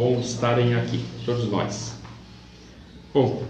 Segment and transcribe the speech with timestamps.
[0.00, 1.94] bom estarem aqui, todos nós.
[3.12, 3.44] Bom,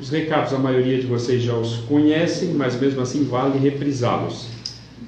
[0.00, 4.48] os recados a maioria de vocês já os conhecem, mas mesmo assim vale reprisá-los.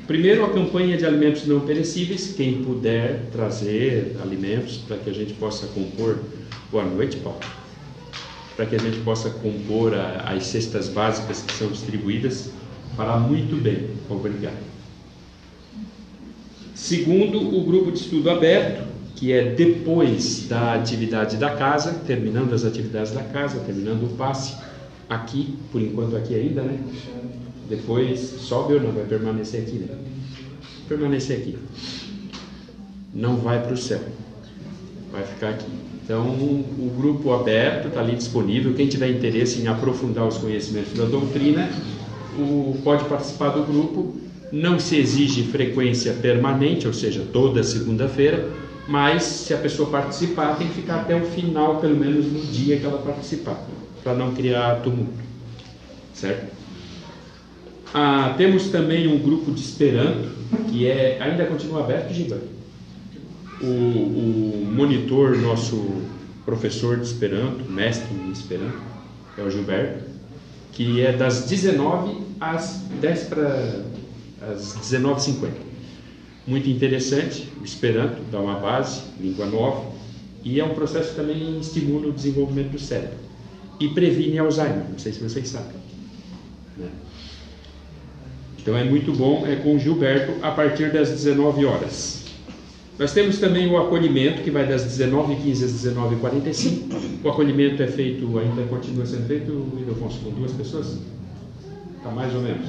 [0.07, 2.35] Primeiro, a campanha de alimentos não perecíveis.
[2.37, 6.21] Quem puder trazer alimentos para que a gente possa compor.
[6.71, 7.41] Boa noite, Paulo.
[8.55, 12.53] Para que a gente possa compor a, as cestas básicas que são distribuídas.
[12.97, 13.89] Fará muito bem.
[14.09, 14.63] Obrigado.
[16.77, 22.65] Segundo, o grupo de estudo aberto, que é depois da atividade da casa, terminando as
[22.65, 24.55] atividades da casa, terminando o passe,
[25.09, 26.79] aqui, por enquanto aqui ainda, né?
[27.69, 28.93] Depois sobe ou não?
[28.93, 29.89] Vai permanecer aqui, né?
[30.89, 31.59] Permanecer aqui.
[33.15, 34.01] Não vai para o céu.
[35.13, 35.67] Vai ficar aqui.
[36.05, 38.75] Então, o grupo aberto está ali disponível.
[38.75, 41.71] Quem tiver interesse em aprofundar os conhecimentos da doutrina,
[42.39, 44.15] o, pode participar do grupo.
[44.53, 48.49] Não se exige frequência permanente, ou seja, toda segunda-feira,
[48.87, 52.79] mas se a pessoa participar, tem que ficar até o final, pelo menos no dia
[52.79, 53.59] que ela participar,
[54.03, 55.25] para não criar tumulto.
[56.13, 56.53] Certo?
[57.93, 60.29] Ah, temos também um grupo de Esperanto,
[60.69, 62.39] que é ainda continua aberto, Giba.
[63.61, 66.03] O, o monitor, nosso
[66.45, 68.79] professor de Esperanto, mestre em Esperanto,
[69.39, 70.05] é o Gilberto,
[70.73, 73.85] que é das 19 às 10 para
[74.51, 75.74] as 19h50.
[76.47, 79.93] Muito interessante, o Esperanto dá uma base, língua nova,
[80.43, 83.25] e é um processo que também estimula o desenvolvimento do cérebro
[83.81, 85.77] e previne Alzheimer, não sei se vocês sabem.
[86.77, 86.89] Né?
[88.61, 92.25] Então é muito bom, é com o Gilberto a partir das 19 horas.
[92.99, 97.25] Nós temos também o acolhimento, que vai das 19h15 às 19h45.
[97.25, 100.99] O acolhimento é feito, ainda continua sendo feito, Ildefonso, com duas pessoas?
[101.97, 102.69] Está mais ou menos.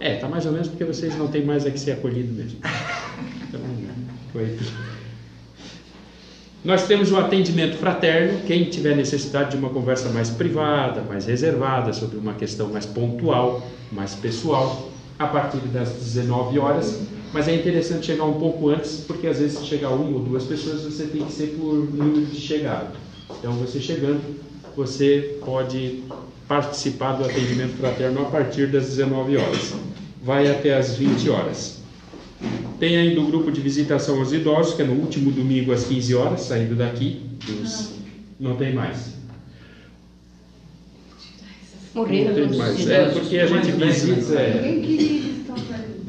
[0.00, 2.58] É, está mais ou menos porque vocês não têm mais a que ser acolhido mesmo.
[3.48, 3.60] Então,
[4.32, 4.58] foi.
[6.64, 8.40] Nós temos o atendimento fraterno.
[8.46, 13.66] Quem tiver necessidade de uma conversa mais privada, mais reservada, sobre uma questão mais pontual,
[13.90, 17.00] mais pessoal, a partir das 19 horas.
[17.32, 20.44] Mas é interessante chegar um pouco antes, porque às vezes se chegar uma ou duas
[20.44, 22.92] pessoas, você tem que ser por número de chegada.
[23.38, 24.20] Então, você chegando,
[24.76, 26.04] você pode
[26.48, 29.74] participar do atendimento fraterno a partir das 19 horas.
[30.22, 31.78] Vai até as 20 horas.
[32.80, 36.14] Tem ainda o grupo de visitação aos idosos, que é no último domingo às 15
[36.14, 37.20] horas, saindo daqui.
[37.46, 37.94] Dos...
[38.40, 39.18] Não tem mais.
[41.94, 42.78] Morreram Não tem todos mais.
[42.78, 44.34] os É porque a gente visita.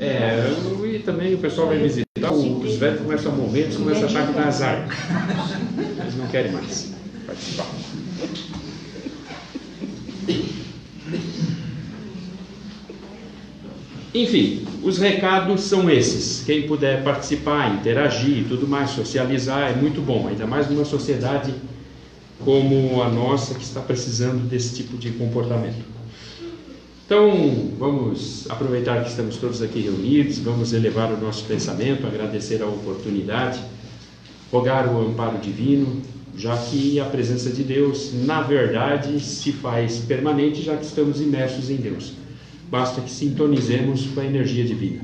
[0.01, 0.55] É, é,
[0.95, 4.27] e também o pessoal vai visitar, os velhos começam a morrer, eles começam a achar
[4.27, 4.87] que dá azar.
[5.99, 6.93] Eles não querem mais
[7.25, 7.65] participar.
[14.13, 16.43] Enfim, os recados são esses.
[16.45, 21.53] Quem puder participar, interagir tudo mais, socializar, é muito bom, ainda mais numa sociedade
[22.43, 25.83] como a nossa que está precisando desse tipo de comportamento.
[27.05, 32.67] Então, vamos aproveitar que estamos todos aqui reunidos, vamos elevar o nosso pensamento, agradecer a
[32.67, 33.59] oportunidade,
[34.51, 36.01] rogar o amparo divino,
[36.39, 41.69] já que a presença de Deus, na verdade, se faz permanente, já que estamos imersos
[41.69, 42.13] em Deus.
[42.71, 45.01] Basta que sintonizemos com a energia divina.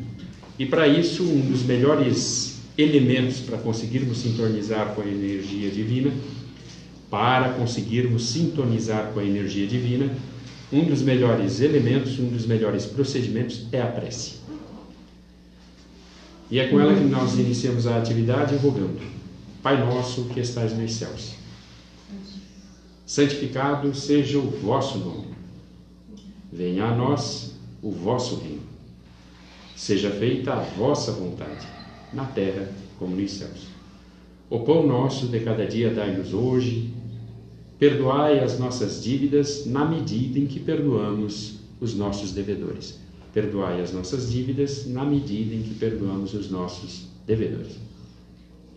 [0.58, 6.10] E para isso, um dos melhores elementos para conseguirmos sintonizar com a energia divina,
[7.12, 10.10] para conseguirmos sintonizar com a energia divina,
[10.72, 14.36] um dos melhores elementos, um dos melhores procedimentos é a prece.
[16.50, 19.15] E é com ela que nós iniciamos a atividade rogando:
[19.66, 21.34] Pai nosso que estais nos céus,
[23.04, 25.30] santificado seja o vosso nome.
[26.54, 28.62] Venha a nós o vosso reino.
[29.76, 31.66] Seja feita a vossa vontade,
[32.14, 33.66] na terra como nos céus.
[34.52, 36.94] O pão nosso de cada dia dai-nos hoje.
[37.80, 43.00] Perdoai as nossas dívidas na medida em que perdoamos os nossos devedores.
[43.34, 47.95] Perdoai as nossas dívidas na medida em que perdoamos os nossos devedores.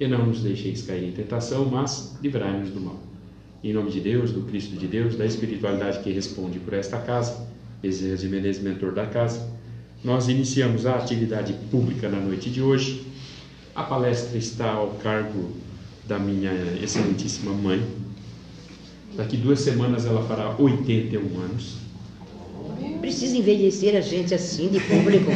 [0.01, 3.01] E não nos deixeis cair em tentação, mas livrai-nos do mal.
[3.63, 7.49] Em nome de Deus, do Cristo de Deus, da espiritualidade que responde por esta casa,
[7.83, 9.49] Bezerra de Menezes, mentor da casa,
[10.05, 13.05] nós iniciamos a atividade pública na noite de hoje.
[13.75, 15.51] A palestra está ao cargo
[16.07, 17.85] da minha excelentíssima mãe.
[19.17, 21.88] Daqui duas semanas ela fará 81 anos.
[23.01, 25.31] Precisa envelhecer a gente assim, de público.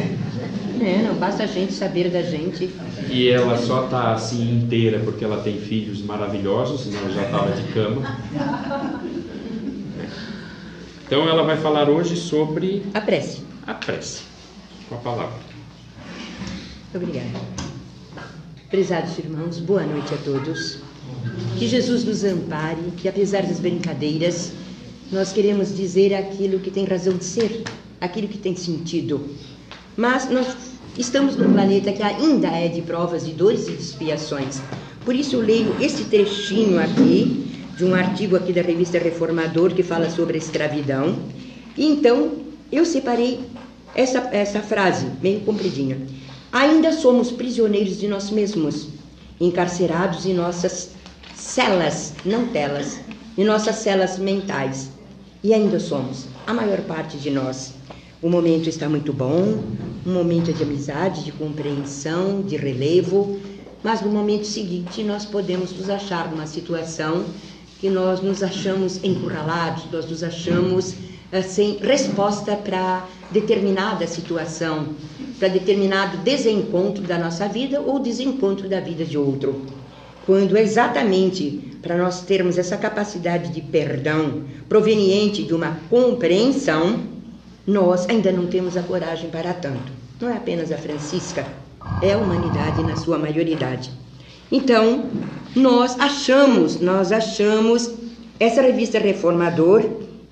[0.81, 2.69] É, não basta a gente saber da gente.
[3.09, 7.51] E ela só está assim inteira porque ela tem filhos maravilhosos, senão ela já estava
[7.51, 8.17] de cama.
[11.05, 13.41] Então ela vai falar hoje sobre A prece.
[13.67, 14.23] a prece,
[14.89, 15.37] com a palavra.
[16.93, 17.27] Obrigada.
[18.69, 20.79] Prezados irmãos, boa noite a todos.
[21.57, 24.51] Que Jesus nos ampare, que apesar das brincadeiras,
[25.11, 27.63] nós queremos dizer aquilo que tem razão de ser,
[27.99, 29.29] aquilo que tem sentido.
[29.95, 30.55] Mas nós
[30.97, 34.59] estamos num planeta que ainda é de provas, de dores e de expiações.
[35.05, 37.45] Por isso eu leio esse trechinho aqui,
[37.77, 41.17] de um artigo aqui da revista Reformador, que fala sobre a escravidão.
[41.77, 42.33] E então
[42.71, 43.39] eu separei
[43.95, 45.97] essa, essa frase, meio compridinha.
[46.51, 48.89] Ainda somos prisioneiros de nós mesmos,
[49.39, 50.91] encarcerados em nossas
[51.35, 52.99] celas, não telas,
[53.37, 54.92] em nossas celas mentais.
[55.43, 57.73] E ainda somos, a maior parte de nós.
[58.21, 59.61] O momento está muito bom,
[60.05, 63.37] um momento de amizade, de compreensão, de relevo,
[63.83, 67.25] mas no momento seguinte nós podemos nos achar numa situação
[67.81, 74.93] que nós nos achamos encurralados, nós nos achamos uh, sem resposta para determinada situação,
[75.37, 79.61] para determinado desencontro da nossa vida ou desencontro da vida de outro.
[80.25, 87.01] Quando exatamente para nós termos essa capacidade de perdão proveniente de uma compreensão,
[87.67, 89.91] nós ainda não temos a coragem para tanto.
[90.19, 91.45] Não é apenas a Francisca,
[92.01, 93.91] é a humanidade na sua maioridade.
[94.49, 95.09] Então,
[95.53, 97.91] nós achamos, nós achamos
[98.39, 99.83] essa revista Reformador,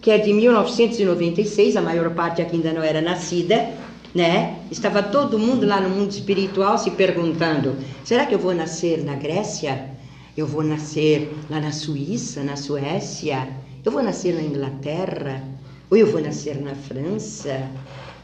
[0.01, 3.68] que é de 1996, a maior parte aqui ainda não era nascida,
[4.15, 4.56] né?
[4.71, 7.75] Estava todo mundo lá no mundo espiritual se perguntando:
[8.06, 9.92] será que eu vou nascer na Grécia?
[10.38, 13.50] Eu vou nascer lá na Suíça, na Suécia?
[13.83, 15.44] Eu vou nascer na Inglaterra?
[15.89, 17.69] Ou eu vou nascer na França?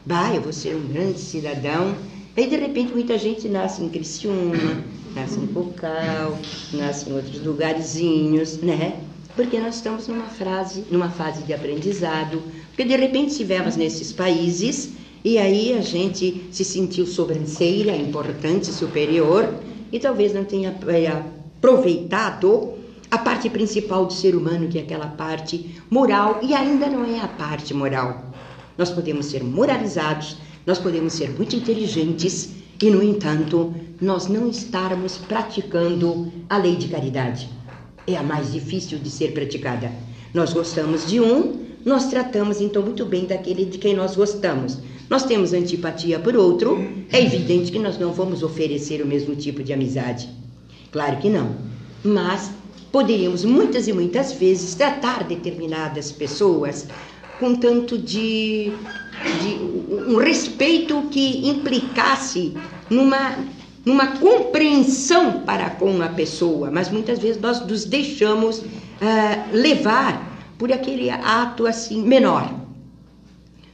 [0.05, 1.93] Bah, eu vou ser um grande cidadão.
[2.37, 6.39] Aí de repente muita gente nasce em Criciúma, nasce em Cocal,
[6.71, 9.01] nasce em outros lugarzinhos, né?
[9.35, 14.91] Porque nós estamos numa fase, numa fase de aprendizado, porque de repente estivemos nesses países
[15.25, 19.53] e aí a gente se sentiu sobranceira, importante, superior,
[19.91, 21.36] e talvez não tenha é,
[21.67, 22.75] aproveitado
[23.11, 27.19] a parte principal do ser humano, que é aquela parte moral, e ainda não é
[27.19, 28.31] a parte moral.
[28.77, 35.17] Nós podemos ser moralizados, nós podemos ser muito inteligentes, e, no entanto, nós não estarmos
[35.17, 37.49] praticando a lei de caridade.
[38.05, 39.91] É a mais difícil de ser praticada.
[40.33, 44.77] Nós gostamos de um, nós tratamos então muito bem daquele de quem nós gostamos.
[45.09, 46.77] Nós temos antipatia por outro,
[47.11, 50.29] é evidente que nós não vamos oferecer o mesmo tipo de amizade.
[50.97, 51.55] Claro que não.
[52.03, 52.49] Mas
[52.91, 56.87] poderíamos muitas e muitas vezes tratar determinadas pessoas
[57.39, 58.71] com tanto de,
[59.39, 62.57] de um respeito que implicasse
[62.89, 63.37] numa,
[63.85, 68.65] numa compreensão para com a pessoa, mas muitas vezes nós nos deixamos uh,
[69.53, 72.51] levar por aquele ato assim menor.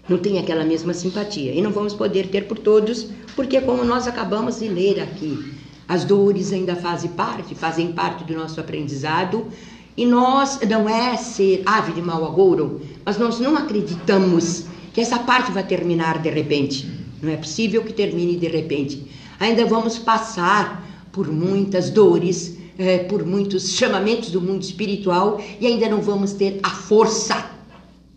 [0.10, 4.10] Não tem aquela mesma simpatia e não vamos poder ter por todos, porque como nós
[4.10, 5.53] acabamos de ler aqui,
[5.88, 9.48] as dores ainda fazem parte, fazem parte do nosso aprendizado,
[9.96, 15.20] e nós não é ser ave de mau agouro, mas nós não acreditamos que essa
[15.20, 16.90] parte vai terminar de repente.
[17.22, 19.08] Não é possível que termine de repente.
[19.40, 25.88] Ainda vamos passar por muitas dores, é, por muitos chamamentos do mundo espiritual e ainda
[25.88, 27.52] não vamos ter a força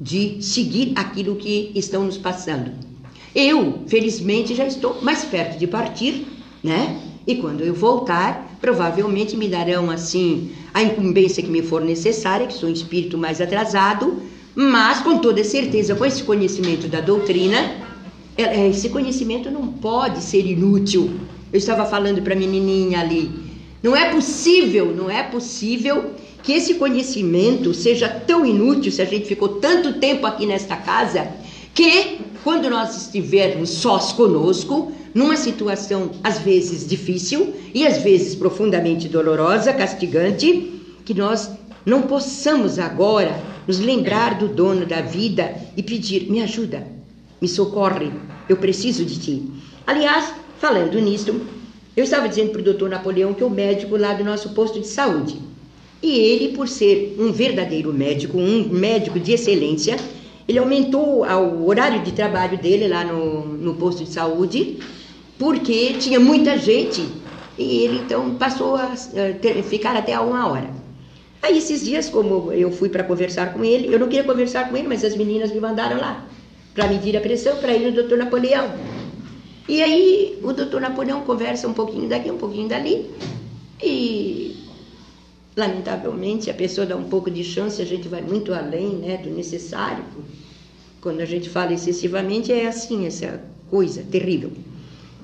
[0.01, 2.73] de seguir aquilo que estão nos passando.
[3.35, 6.27] Eu, felizmente, já estou mais perto de partir,
[6.63, 7.01] né?
[7.27, 12.55] E quando eu voltar, provavelmente me darão assim a incumbência que me for necessária, que
[12.55, 14.23] sou um espírito mais atrasado,
[14.55, 17.73] mas com toda certeza, com esse conhecimento da doutrina,
[18.37, 21.19] é, é, esse conhecimento não pode ser inútil.
[21.53, 23.31] Eu estava falando para a menininha ali,
[23.83, 29.27] não é possível, não é possível que esse conhecimento seja tão inútil se a gente
[29.27, 31.29] ficou tanto tempo aqui nesta casa
[31.75, 39.09] que quando nós estivermos sós conosco, numa situação às vezes difícil e às vezes profundamente
[39.09, 40.71] dolorosa, castigante,
[41.07, 41.51] que nós
[41.87, 43.35] não possamos agora
[43.67, 46.87] nos lembrar do dono da vida e pedir: me ajuda,
[47.41, 48.13] me socorre,
[48.47, 49.43] eu preciso de ti.
[49.87, 51.41] Aliás, falando nisso,
[51.97, 54.79] eu estava dizendo para o doutor Napoleão que é o médico lá do nosso posto
[54.79, 55.39] de saúde.
[56.03, 59.97] E ele, por ser um verdadeiro médico, um médico de excelência,
[60.47, 64.77] ele aumentou o horário de trabalho dele lá no, no posto de saúde
[65.39, 67.07] porque tinha muita gente
[67.59, 68.93] e ele então passou a,
[69.41, 70.71] ter, ficar até a uma hora.
[71.43, 74.77] Aí esses dias, como eu fui para conversar com ele, eu não queria conversar com
[74.77, 76.27] ele, mas as meninas me mandaram lá
[76.75, 78.71] para medir a pressão para ir no doutor Napoleão.
[79.69, 83.11] E aí o doutor Napoleão conversa um pouquinho daqui, um pouquinho dali
[83.83, 84.57] e
[85.57, 89.31] lamentavelmente a pessoa dá um pouco de chance, a gente vai muito além né, do
[89.31, 90.05] necessário.
[91.01, 94.53] Quando a gente fala excessivamente é assim, essa coisa terrível.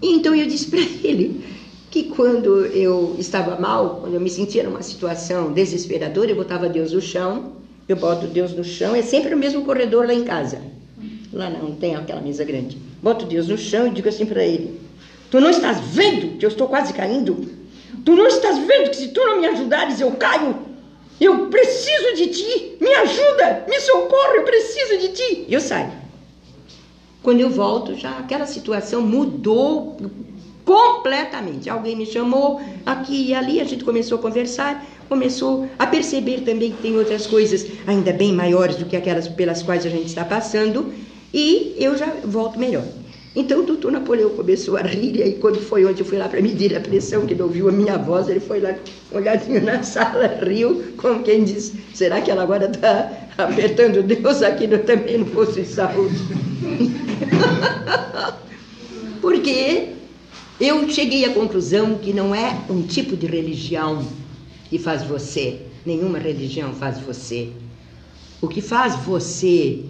[0.02, 1.40] Então eu disse para ele:
[1.92, 6.92] que quando eu estava mal, quando eu me sentia numa situação desesperadora, eu botava Deus
[6.92, 7.52] no chão,
[7.86, 10.58] eu boto Deus no chão, é sempre o mesmo corredor lá em casa.
[11.30, 12.78] Lá não tem aquela mesa grande.
[13.02, 14.80] Boto Deus no chão e digo assim para ele:
[15.30, 17.46] Tu não estás vendo que eu estou quase caindo?
[18.02, 20.56] Tu não estás vendo que se tu não me ajudares eu caio?
[21.20, 25.44] Eu preciso de ti, me ajuda, me socorre, eu preciso de ti.
[25.46, 26.01] E eu saio.
[27.22, 29.96] Quando eu volto, já aquela situação mudou
[30.64, 31.70] completamente.
[31.70, 36.72] Alguém me chamou aqui e ali, a gente começou a conversar, começou a perceber também
[36.72, 40.24] que tem outras coisas ainda bem maiores do que aquelas pelas quais a gente está
[40.24, 40.92] passando,
[41.32, 42.84] e eu já volto melhor.
[43.34, 46.28] Então o doutor Napoleão começou a rir, e aí quando foi onde eu fui lá
[46.28, 48.74] para medir a pressão, que ele ouviu a minha voz, ele foi lá,
[49.10, 54.66] olhadinho na sala, riu, como quem diz, será que ela agora está apertando Deus aqui
[54.66, 56.51] no, também posto de saúde?
[59.20, 59.88] Porque
[60.60, 64.04] eu cheguei à conclusão que não é um tipo de religião
[64.68, 67.50] que faz você, nenhuma religião faz você.
[68.40, 69.80] O que faz você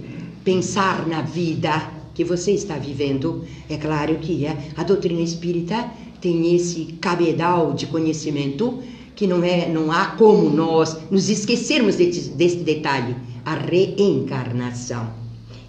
[0.44, 6.54] pensar na vida que você está vivendo, é claro que é a doutrina espírita tem
[6.54, 8.80] esse cabedal de conhecimento
[9.16, 15.21] que não é, não há como nós nos esquecermos desse, desse detalhe, a reencarnação.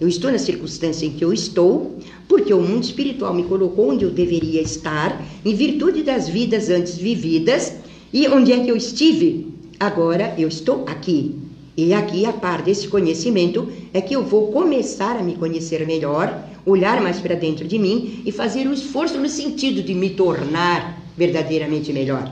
[0.03, 4.03] Eu estou na circunstância em que eu estou, porque o mundo espiritual me colocou onde
[4.03, 7.75] eu deveria estar, em virtude das vidas antes vividas,
[8.11, 9.47] e onde é que eu estive?
[9.79, 11.35] Agora eu estou aqui.
[11.77, 16.49] E aqui, a par desse conhecimento, é que eu vou começar a me conhecer melhor,
[16.65, 21.01] olhar mais para dentro de mim e fazer um esforço no sentido de me tornar
[21.15, 22.29] verdadeiramente melhor.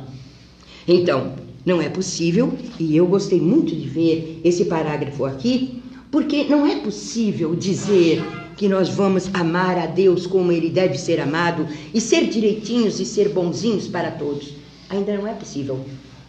[0.86, 1.36] Então,
[1.66, 5.81] não é possível, e eu gostei muito de ver esse parágrafo aqui,
[6.12, 8.22] porque não é possível dizer
[8.58, 13.06] que nós vamos amar a Deus como ele deve ser amado e ser direitinhos e
[13.06, 14.53] ser bonzinhos para todos.
[14.89, 15.80] Ainda não é possível.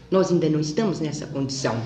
[0.08, 1.76] Nós ainda não estamos nessa condição.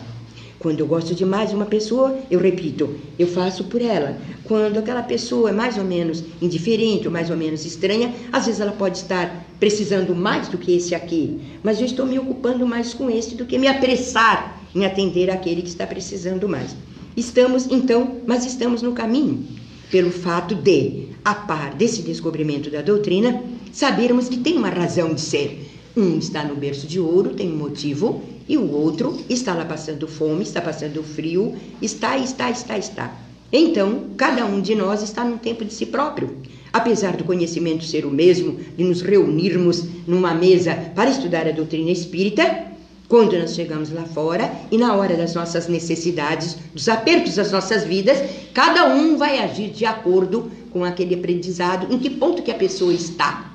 [0.58, 4.18] Quando eu gosto de uma pessoa, eu repito, eu faço por ela.
[4.44, 8.60] Quando aquela pessoa é mais ou menos indiferente ou mais ou menos estranha, às vezes
[8.60, 12.92] ela pode estar precisando mais do que esse aqui, mas eu estou me ocupando mais
[12.92, 16.74] com esse do que me apressar em atender aquele que está precisando mais.
[17.16, 19.42] Estamos então, mas estamos no caminho,
[19.90, 23.42] pelo fato de, a par desse descobrimento da doutrina,
[23.72, 25.66] sabermos que tem uma razão de ser.
[25.96, 30.06] Um está no berço de ouro, tem um motivo, e o outro está lá passando
[30.06, 33.18] fome, está passando frio, está, está, está, está.
[33.50, 36.36] Então, cada um de nós está num tempo de si próprio.
[36.70, 41.90] Apesar do conhecimento ser o mesmo, de nos reunirmos numa mesa para estudar a doutrina
[41.90, 42.75] espírita,
[43.08, 47.84] quando nós chegamos lá fora e na hora das nossas necessidades, dos apertos das nossas
[47.84, 48.18] vidas,
[48.52, 52.92] cada um vai agir de acordo com aquele aprendizado, em que ponto que a pessoa
[52.92, 53.54] está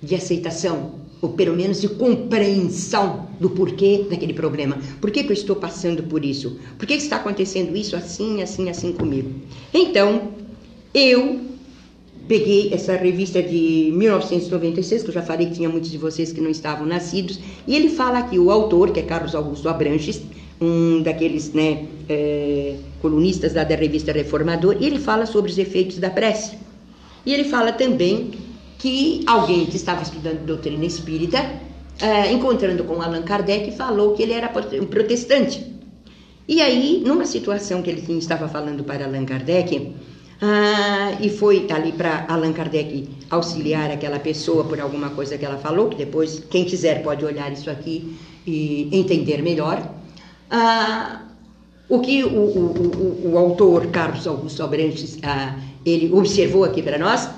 [0.00, 4.78] de aceitação, ou pelo menos de compreensão do porquê daquele problema.
[5.00, 6.58] Por que, que eu estou passando por isso?
[6.78, 9.32] Por que, que está acontecendo isso assim, assim, assim comigo?
[9.74, 10.28] Então,
[10.94, 11.55] eu
[12.28, 16.40] peguei essa revista de 1996, que eu já falei que tinha muitos de vocês que
[16.40, 20.22] não estavam nascidos, e ele fala aqui, o autor, que é Carlos Augusto Abranches,
[20.60, 25.98] um daqueles né, é, colunistas da, da revista Reformador, e ele fala sobre os efeitos
[25.98, 26.56] da prece.
[27.24, 28.30] E ele fala também
[28.78, 31.38] que alguém que estava estudando doutrina espírita,
[32.00, 35.74] é, encontrando com Allan Kardec, falou que ele era protestante.
[36.48, 39.94] E aí, numa situação que ele estava falando para Allan Kardec,
[40.40, 45.56] ah, e foi ali para Allan Kardec auxiliar aquela pessoa por alguma coisa que ela
[45.56, 48.16] falou, que depois, quem quiser pode olhar isso aqui
[48.46, 49.82] e entender melhor.
[50.50, 51.22] Ah,
[51.88, 56.98] o que o, o, o, o, autor Carlos Augusto Abrantes ah, ele observou aqui para
[56.98, 57.28] nós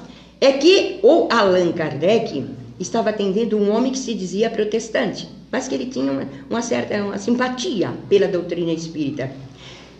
[0.40, 2.44] é que o Allan Kardec
[2.80, 7.02] estava atendendo um homem que se dizia protestante, mas que ele tinha uma, uma certa
[7.02, 9.30] uma simpatia pela doutrina espírita.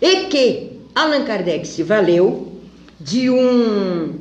[0.01, 2.48] E que Allan Kardec se valeu
[2.99, 4.13] de um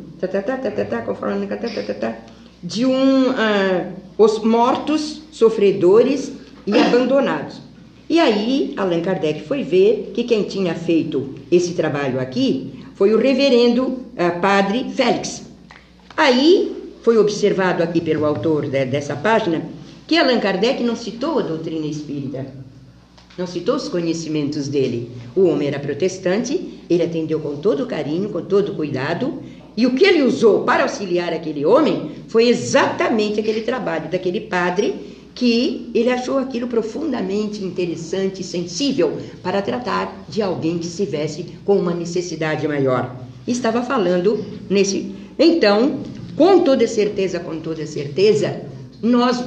[2.63, 6.33] de um uh, os mortos sofredores
[6.67, 7.61] e abandonados.
[8.09, 13.19] E aí Allan Kardec foi ver que quem tinha feito esse trabalho aqui foi o
[13.19, 15.47] reverendo uh, padre Félix.
[16.17, 19.63] Aí foi observado aqui pelo autor de, dessa página
[20.07, 22.47] que Allan Kardec não citou a doutrina espírita,
[23.39, 25.13] não citou os conhecimentos dele.
[25.37, 29.41] O homem era protestante, ele atendeu com todo carinho, com todo cuidado,
[29.77, 34.93] e o que ele usou para auxiliar aquele homem foi exatamente aquele trabalho daquele padre
[35.37, 41.77] que ele achou aquilo profundamente interessante e sensível para tratar de alguém que estivesse com
[41.77, 43.21] uma necessidade maior.
[43.47, 45.15] Estava falando nesse.
[45.39, 46.01] Então,
[46.35, 48.63] com toda certeza, com toda certeza,
[49.01, 49.41] nós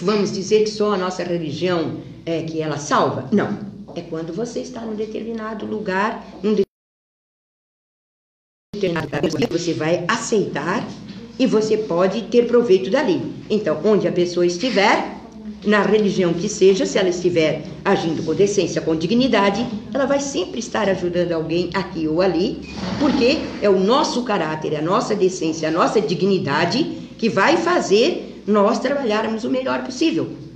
[0.00, 3.28] vamos dizer que só a nossa religião é que ela salva?
[3.32, 3.58] Não.
[3.94, 6.54] É quando você está num determinado lugar, num
[8.74, 10.86] determinado lugar, você vai aceitar
[11.38, 13.34] e você pode ter proveito dali.
[13.48, 15.16] Então, onde a pessoa estiver,
[15.64, 20.60] na religião que seja, se ela estiver agindo com decência, com dignidade, ela vai sempre
[20.60, 22.60] estar ajudando alguém aqui ou ali,
[23.00, 26.84] porque é o nosso caráter, a nossa decência, a nossa dignidade
[27.16, 30.47] que vai fazer nós trabalharmos o melhor possível.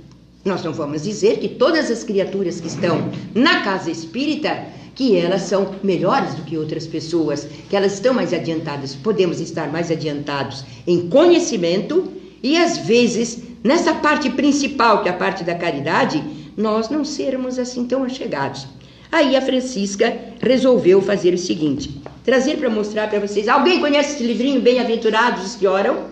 [0.45, 5.43] Nós não vamos dizer que todas as criaturas que estão na casa espírita que elas
[5.43, 8.93] são melhores do que outras pessoas, que elas estão mais adiantadas.
[8.95, 15.17] Podemos estar mais adiantados em conhecimento e às vezes nessa parte principal, que é a
[15.17, 16.23] parte da caridade,
[16.55, 18.67] nós não sermos assim tão achegados.
[19.11, 23.47] Aí a Francisca resolveu fazer o seguinte: trazer para mostrar para vocês.
[23.47, 26.07] Alguém conhece esse livrinho Bem-aventurados os que oram?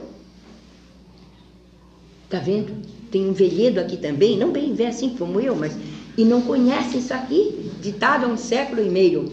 [2.29, 3.00] Tá vendo?
[3.12, 5.77] Tem um velhedo aqui também, não bem velho assim como eu, mas
[6.18, 9.32] e não conhece isso aqui, ditado há um século e meio.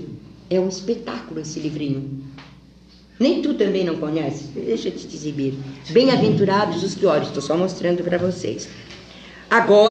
[0.50, 2.22] É um espetáculo esse livrinho.
[3.18, 4.44] Nem tu também não conhece?
[4.54, 5.54] Deixa eu te exibir.
[5.90, 7.24] Bem-aventurados os que oram.
[7.24, 8.68] Estou só mostrando para vocês.
[9.50, 9.88] Agora,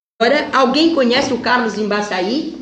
[0.54, 2.58] alguém conhece o Carlos Embaçaí?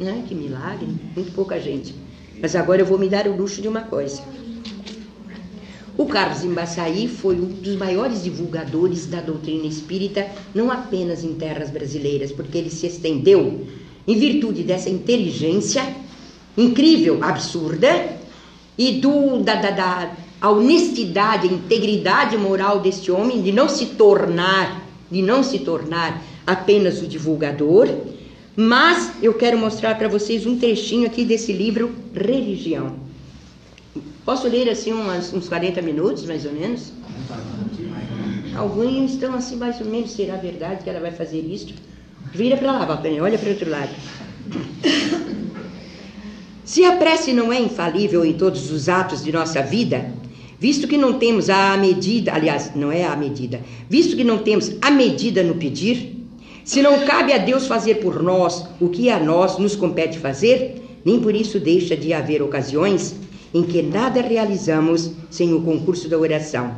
[0.00, 0.24] Né?
[0.26, 0.88] Que milagre.
[1.14, 1.94] Muito pouca gente.
[2.40, 4.22] Mas agora eu vou me dar o luxo de uma coisa.
[5.96, 11.70] O Carlos Embaçaí foi um dos maiores divulgadores da doutrina espírita, não apenas em terras
[11.70, 13.64] brasileiras, porque ele se estendeu
[14.06, 15.86] em virtude dessa inteligência
[16.56, 18.18] incrível, absurda,
[18.76, 23.86] e do, da, da, da a honestidade, a integridade moral deste homem de não se
[23.86, 27.88] tornar, de não se tornar apenas o divulgador,
[28.56, 33.03] mas eu quero mostrar para vocês um trechinho aqui desse livro Religião.
[34.24, 36.92] Posso ler assim umas, uns 40 minutos, mais ou menos?
[38.56, 41.74] Alguns estão assim, mais ou menos, será verdade que ela vai fazer isso?
[42.32, 43.90] Vira para lá, Valpene, olha para o outro lado.
[46.64, 50.10] Se a prece não é infalível em todos os atos de nossa vida,
[50.58, 53.60] visto que não temos a medida, aliás, não é a medida,
[53.90, 56.16] visto que não temos a medida no pedir,
[56.64, 60.82] se não cabe a Deus fazer por nós o que a nós nos compete fazer,
[61.04, 63.14] nem por isso deixa de haver ocasiões
[63.54, 66.76] em que nada realizamos sem o concurso da oração.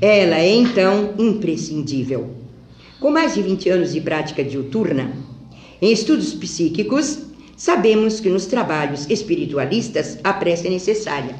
[0.00, 2.30] Ela é então imprescindível.
[3.00, 5.12] Com mais de 20 anos de prática diuturna,
[5.80, 7.18] em estudos psíquicos,
[7.56, 11.34] sabemos que nos trabalhos espiritualistas a prece é necessária.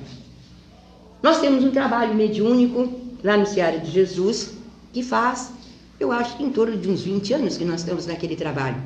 [1.22, 4.54] Nós temos um trabalho mediúnico lá no Ceará de Jesus
[4.92, 5.52] que faz,
[6.00, 8.82] eu acho em torno de uns 20 anos que nós estamos naquele trabalho.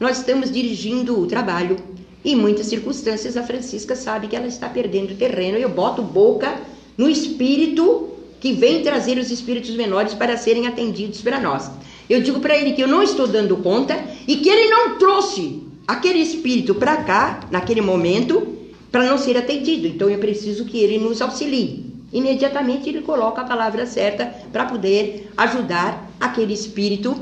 [0.00, 1.76] Nós estamos dirigindo o trabalho
[2.24, 5.58] em muitas circunstâncias, a Francisca sabe que ela está perdendo terreno.
[5.58, 6.58] Eu boto boca
[6.96, 8.08] no espírito
[8.40, 11.70] que vem trazer os espíritos menores para serem atendidos para nós.
[12.08, 15.62] Eu digo para ele que eu não estou dando conta e que ele não trouxe
[15.86, 18.46] aquele espírito para cá, naquele momento,
[18.90, 19.86] para não ser atendido.
[19.86, 21.92] Então eu preciso que ele nos auxilie.
[22.12, 27.14] Imediatamente ele coloca a palavra certa para poder ajudar aquele espírito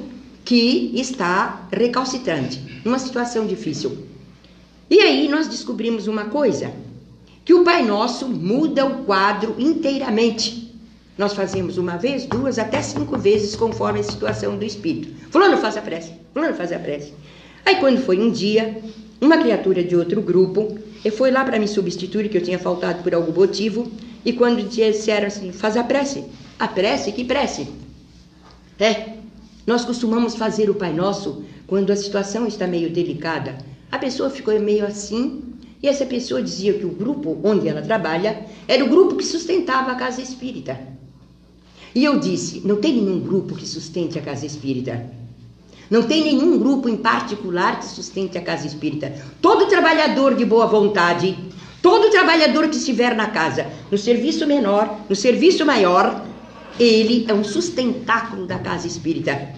[0.44, 4.11] que está recalcitrante, numa situação difícil.
[4.92, 6.70] E aí nós descobrimos uma coisa:
[7.46, 10.70] que o Pai Nosso muda o quadro inteiramente.
[11.16, 15.08] Nós fazemos uma vez, duas, até cinco vezes, conforme a situação do espírito.
[15.30, 17.14] Fulano faz a prece, fulano faz a prece.
[17.64, 18.82] Aí quando foi um dia,
[19.18, 20.76] uma criatura de outro grupo
[21.16, 23.90] foi lá para me substituir, que eu tinha faltado por algum motivo,
[24.22, 26.22] e quando disseram assim, faz a prece.
[26.58, 27.12] A prece?
[27.12, 27.66] Que prece?
[28.78, 29.14] É,
[29.66, 34.58] nós costumamos fazer o Pai Nosso quando a situação está meio delicada, a pessoa ficou
[34.58, 35.42] meio assim,
[35.82, 39.92] e essa pessoa dizia que o grupo onde ela trabalha era o grupo que sustentava
[39.92, 40.80] a casa espírita.
[41.94, 45.04] E eu disse: não tem nenhum grupo que sustente a casa espírita.
[45.90, 49.12] Não tem nenhum grupo em particular que sustente a casa espírita.
[49.42, 51.36] Todo trabalhador de boa vontade,
[51.82, 56.24] todo trabalhador que estiver na casa, no serviço menor, no serviço maior,
[56.80, 59.50] ele é um sustentáculo da casa espírita.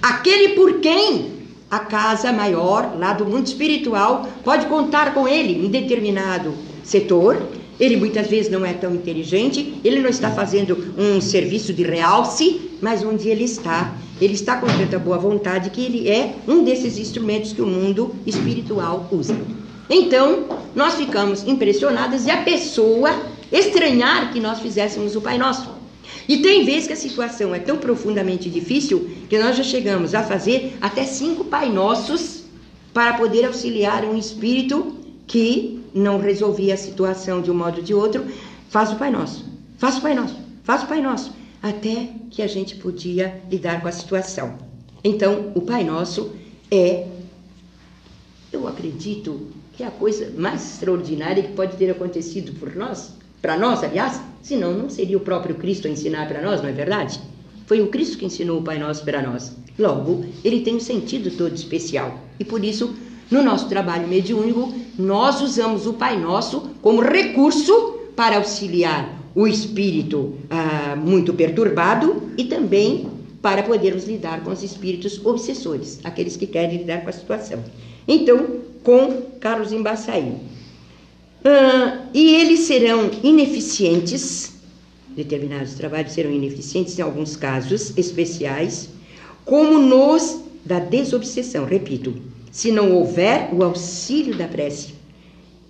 [0.00, 1.33] Aquele por quem
[1.74, 7.42] a casa maior, lá do mundo espiritual, pode contar com ele em determinado setor.
[7.80, 12.70] Ele muitas vezes não é tão inteligente, ele não está fazendo um serviço de realce,
[12.80, 16.96] mas onde ele está, ele está com tanta boa vontade que ele é um desses
[16.98, 19.36] instrumentos que o mundo espiritual usa.
[19.90, 23.10] Então, nós ficamos impressionadas e a pessoa
[23.50, 25.73] estranhar que nós fizéssemos o Pai Nosso.
[26.28, 30.22] E tem vezes que a situação é tão profundamente difícil que nós já chegamos a
[30.22, 32.44] fazer até cinco Pai Nossos
[32.92, 37.94] para poder auxiliar um espírito que não resolvia a situação de um modo ou de
[37.94, 38.24] outro.
[38.68, 39.44] Faz o Pai Nosso,
[39.78, 41.32] faz o Pai Nosso, faz o Pai Nosso.
[41.62, 44.58] até que a gente podia lidar com a situação.
[45.02, 46.32] Então, o Pai Nosso
[46.70, 47.06] é,
[48.52, 53.58] eu acredito, que é a coisa mais extraordinária que pode ter acontecido por nós, para
[53.58, 57.20] nós, aliás, senão não seria o próprio Cristo a ensinar para nós, não é verdade?
[57.66, 59.54] Foi o Cristo que ensinou o Pai Nosso para nós.
[59.78, 62.20] Logo, ele tem um sentido todo especial.
[62.40, 62.94] E por isso,
[63.30, 70.36] no nosso trabalho mediúnico, nós usamos o Pai Nosso como recurso para auxiliar o espírito
[70.48, 73.10] ah, muito perturbado e também
[73.42, 77.62] para podermos lidar com os espíritos obsessores, aqueles que querem lidar com a situação.
[78.08, 80.32] Então, com Carlos Embaçaí.
[81.46, 84.54] Ah, e eles serão ineficientes,
[85.10, 88.88] determinados trabalhos serão ineficientes em alguns casos especiais,
[89.44, 92.14] como nos da desobsessão, repito,
[92.50, 94.94] se não houver o auxílio da prece.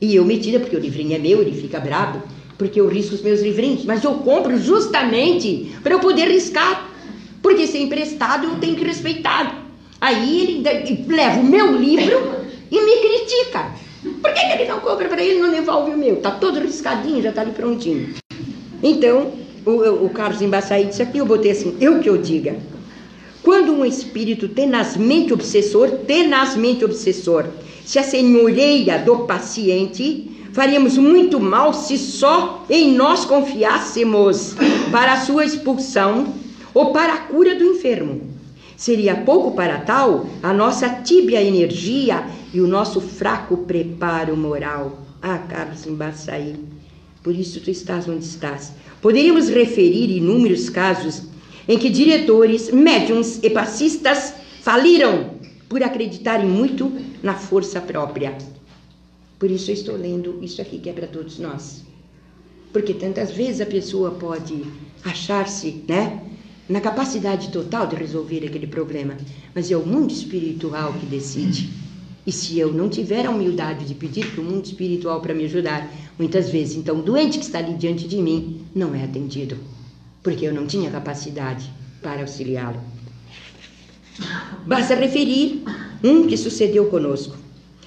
[0.00, 2.22] E eu metida, porque o livrinho é meu, ele fica brabo,
[2.56, 6.88] porque eu risco os meus livrinhos, mas eu compro justamente para eu poder riscar,
[7.42, 9.66] porque se é emprestado eu tenho que respeitar.
[10.00, 12.14] Aí ele leva o meu livro
[12.70, 13.83] e me critica.
[14.04, 16.16] Por que, que ele não compra para ele e não devolve o meu?
[16.16, 18.14] Tá todo riscadinho, já tá ali prontinho.
[18.82, 19.32] Então,
[19.64, 22.56] o, o Carlos Embaçaí disse aqui, eu botei assim, eu que eu diga.
[23.42, 27.46] Quando um espírito tenazmente obsessor, tenazmente obsessor,
[27.84, 34.54] se assenhoreia do paciente, faríamos muito mal se só em nós confiássemos
[34.90, 36.34] para a sua expulsão
[36.72, 38.33] ou para a cura do enfermo.
[38.76, 44.98] Seria pouco para tal a nossa tíbia energia e o nosso fraco preparo moral.
[45.22, 46.56] Ah, Carlos Embaçaí,
[47.22, 48.72] por isso tu estás onde estás.
[49.00, 51.22] Poderíamos referir inúmeros casos
[51.66, 55.30] em que diretores, médiums e passistas faliram
[55.68, 58.36] por acreditarem muito na força própria.
[59.38, 61.82] Por isso eu estou lendo isso aqui que é para todos nós.
[62.72, 64.64] Porque tantas vezes a pessoa pode
[65.04, 66.20] achar-se, né,
[66.68, 69.16] na capacidade total de resolver aquele problema,
[69.54, 71.70] mas é o mundo espiritual que decide.
[72.26, 75.44] E se eu não tiver a humildade de pedir para o mundo espiritual para me
[75.44, 79.58] ajudar, muitas vezes, então, o doente que está ali diante de mim não é atendido,
[80.22, 81.70] porque eu não tinha capacidade
[82.02, 82.80] para auxiliá-lo.
[84.66, 85.62] Basta referir
[86.02, 87.36] um que sucedeu conosco.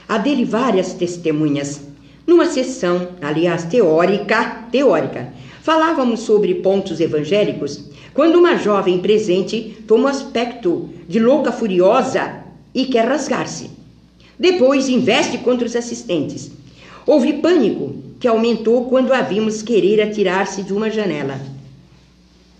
[0.07, 1.81] Há dele várias testemunhas.
[2.27, 7.85] Numa sessão, aliás, teórica, teórica, falávamos sobre pontos evangélicos
[8.17, 12.41] quando uma jovem presente toma o aspecto de louca furiosa
[12.73, 13.69] e quer rasgar-se.
[14.39, 16.49] Depois investe contra os assistentes.
[17.05, 21.39] Houve pânico que aumentou quando a vimos querer atirar-se de uma janela.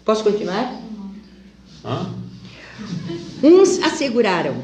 [0.06, 0.80] Posso continuar?
[1.84, 2.08] Hã?
[3.42, 4.58] Uns asseguraram,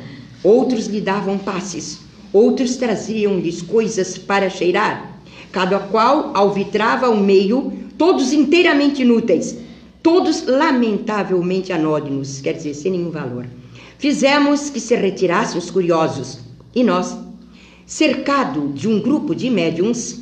[0.43, 2.01] outros lhe davam passes,
[2.31, 5.19] outros traziam-lhes coisas para cheirar,
[5.51, 9.62] cada qual alvitrava o meio, todos inteiramente inúteis,
[10.03, 13.47] todos lamentavelmente anódinos, quer dizer, sem nenhum valor.
[13.97, 16.39] Fizemos que se retirassem os curiosos
[16.75, 17.17] e nós,
[17.85, 20.19] cercado de um grupo de médiums,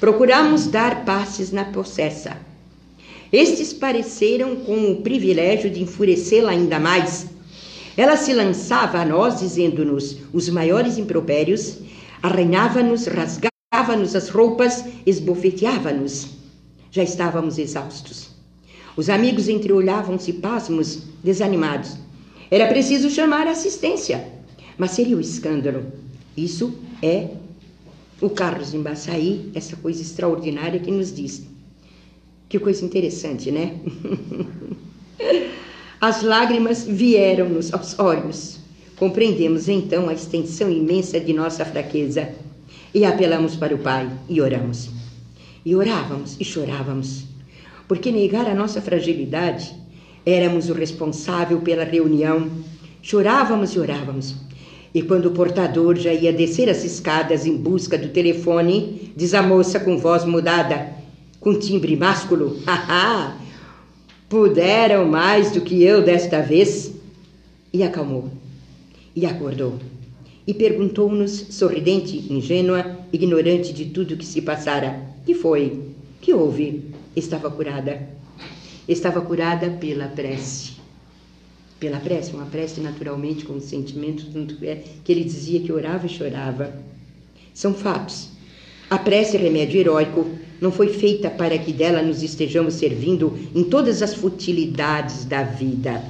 [0.00, 2.36] procuramos dar passes na possessa.
[3.32, 7.28] Estes pareceram com o privilégio de enfurecê-la ainda mais.
[7.96, 11.78] Ela se lançava a nós, dizendo-nos os maiores impropérios,
[12.20, 16.30] arranhava-nos, rasgava-nos as roupas, esbofeteava-nos.
[16.90, 18.39] Já estávamos exaustos.
[18.96, 21.96] Os amigos entreolhavam-se pasmos, desanimados.
[22.50, 24.26] Era preciso chamar assistência,
[24.76, 25.84] mas seria o escândalo.
[26.36, 27.28] Isso é
[28.20, 31.42] o Carlos Embaçaí, essa coisa extraordinária que nos diz.
[32.48, 33.76] Que coisa interessante, né?
[36.00, 38.58] As lágrimas vieram-nos aos olhos.
[38.96, 42.34] Compreendemos então a extensão imensa de nossa fraqueza
[42.92, 44.90] e apelamos para o Pai e oramos.
[45.64, 47.29] E orávamos e chorávamos
[47.90, 49.74] porque negar a nossa fragilidade,
[50.24, 52.48] éramos o responsável pela reunião.
[53.02, 54.36] Chorávamos e orávamos.
[54.94, 59.42] E quando o portador já ia descer as escadas em busca do telefone, diz a
[59.42, 60.88] moça com voz mudada,
[61.40, 63.36] com timbre másculo: Haha!
[64.28, 66.94] Puderam mais do que eu desta vez.
[67.72, 68.30] E acalmou.
[69.16, 69.74] E acordou.
[70.46, 75.90] E perguntou-nos, sorridente, ingênua, ignorante de tudo que se passara: Que foi?
[76.20, 76.89] Que houve?
[77.14, 78.08] Estava curada.
[78.88, 80.72] Estava curada pela prece.
[81.78, 86.10] Pela prece, uma prece naturalmente com sentimentos, tanto é que ele dizia que orava e
[86.10, 86.74] chorava.
[87.54, 88.28] São fatos.
[88.90, 90.26] A prece remédio heróico
[90.60, 96.02] não foi feita para que dela nos estejamos servindo em todas as futilidades da vida.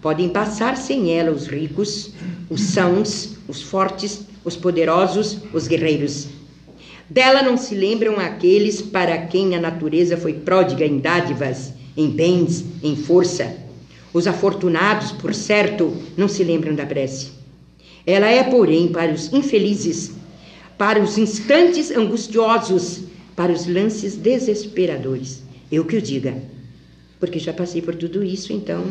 [0.00, 2.10] Podem passar sem ela os ricos,
[2.50, 6.26] os sãos, os fortes, os poderosos, os guerreiros.
[7.12, 12.64] Dela não se lembram aqueles para quem a natureza foi pródiga em dádivas em bens,
[12.82, 13.54] em força.
[14.14, 17.32] Os afortunados, por certo, não se lembram da prece.
[18.06, 20.12] Ela é, porém, para os infelizes,
[20.78, 23.02] para os instantes angustiosos,
[23.36, 25.42] para os lances desesperadores.
[25.70, 26.42] Eu que o diga,
[27.20, 28.86] porque já passei por tudo isso, então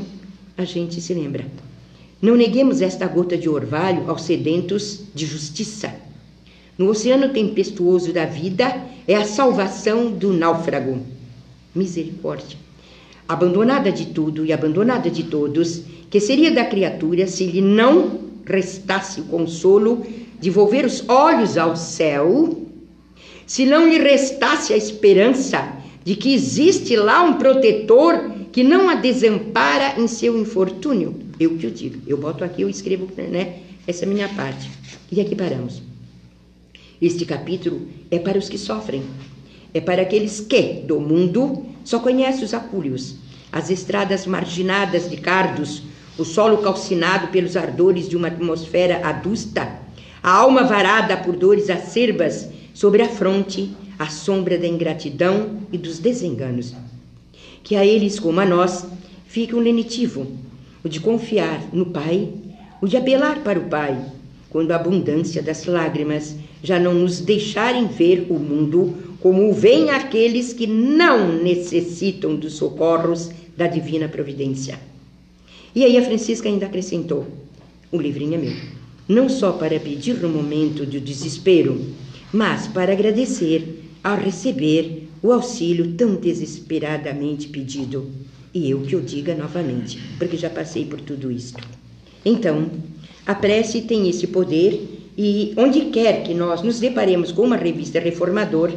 [0.56, 1.48] a gente se lembra.
[2.22, 6.11] Não neguemos esta gota de orvalho aos sedentos de justiça.
[6.82, 8.76] No oceano tempestuoso da vida
[9.08, 10.98] é a salvação do náufrago.
[11.76, 12.58] Misericórdia.
[13.30, 19.22] Abandonada de tudo e abandonada de todos, que seria da criatura se lhe não restasse
[19.22, 20.04] o consolo
[20.40, 22.66] de volver os olhos ao céu,
[23.46, 28.96] se não lhe restasse a esperança de que existe lá um protetor que não a
[28.96, 31.14] desampara em seu infortúnio.
[31.40, 33.60] Eu que o digo, eu boto aqui, eu escrevo, né?
[33.86, 34.68] Essa é a minha parte.
[35.12, 35.91] E aqui paramos.
[37.02, 39.02] Este capítulo é para os que sofrem,
[39.74, 43.16] é para aqueles que, do mundo, só conhecem os apúlios,
[43.52, 45.82] as estradas marginadas de cardos,
[46.16, 49.80] o solo calcinado pelos ardores de uma atmosfera adusta,
[50.22, 55.98] a alma varada por dores acerbas sobre a fronte, a sombra da ingratidão e dos
[55.98, 56.76] desenganos.
[57.64, 58.86] Que a eles, como a nós,
[59.26, 60.28] fica um lenitivo,
[60.84, 62.32] o de confiar no Pai,
[62.80, 64.00] o de apelar para o Pai,
[64.52, 70.52] quando a abundância das lágrimas já não nos deixarem ver o mundo como veem aqueles
[70.52, 74.80] que não necessitam dos socorros da divina providência.
[75.76, 77.28] E aí a Francisca ainda acrescentou:
[77.92, 78.54] o livrinho é meu.
[79.08, 81.82] Não só para pedir no momento de desespero,
[82.32, 88.10] mas para agradecer ao receber o auxílio tão desesperadamente pedido.
[88.54, 91.62] E eu que o diga novamente, porque já passei por tudo isto.
[92.26, 92.70] Então,
[93.26, 98.00] a prece tem esse poder e onde quer que nós nos deparemos com uma revista
[98.00, 98.72] reformador,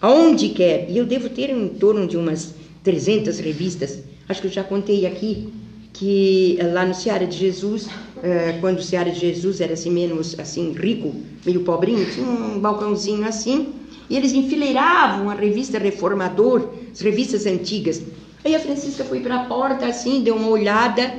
[0.00, 4.52] aonde quer, e eu devo ter em torno de umas 300 revistas, acho que eu
[4.52, 5.48] já contei aqui,
[5.92, 7.88] que lá no Seara de Jesus,
[8.22, 11.14] eh, quando o Seara de Jesus era assim menos assim rico,
[11.44, 13.68] meio pobrinho, tinha um balcãozinho assim,
[14.08, 18.02] e eles enfileiravam a revista Reformador, as revistas antigas.
[18.44, 21.14] Aí a Francisca foi para a porta assim, deu uma olhada,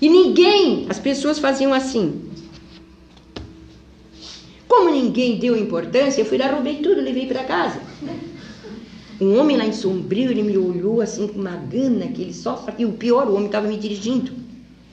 [0.00, 2.31] e ninguém, as pessoas faziam assim,
[4.72, 7.78] como ninguém deu importância, eu fui lá, roubei tudo, levei para casa.
[9.20, 12.64] Um homem lá em Sombrio, ele me olhou assim com uma gana que ele só
[12.78, 14.32] E o pior, o homem estava me dirigindo.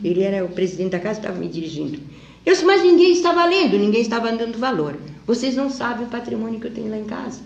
[0.04, 1.98] Ele era o presidente da casa, estava me dirigindo.
[2.46, 4.98] Eu disse, mas ninguém estava lendo, ninguém estava dando valor.
[5.26, 7.40] Vocês não sabem o patrimônio que eu tenho lá em casa.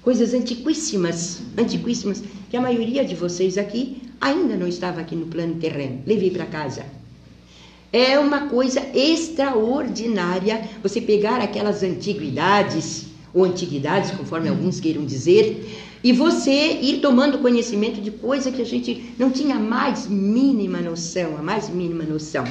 [0.00, 5.56] Coisas antiquíssimas, antiquíssimas, que a maioria de vocês aqui ainda não estava aqui no plano
[5.56, 6.00] terreno.
[6.06, 7.01] Levei para casa.
[7.92, 16.12] É uma coisa extraordinária você pegar aquelas antiguidades, ou antiguidades, conforme alguns queiram dizer, e
[16.12, 21.36] você ir tomando conhecimento de coisa que a gente não tinha a mais mínima noção,
[21.36, 22.44] a mais mínima noção.